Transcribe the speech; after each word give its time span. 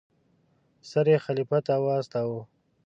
سر 0.89 1.05
یې 1.11 1.17
خلیفه 1.25 1.59
ته 1.67 1.73
واستاوه. 1.83 2.41